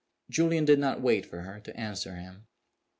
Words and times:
Julian 0.31 0.65
did 0.65 0.79
not 0.79 0.99
wait 0.99 1.27
for 1.27 1.41
her 1.41 1.59
to 1.59 1.79
answer 1.79 2.15
him. 2.15 2.47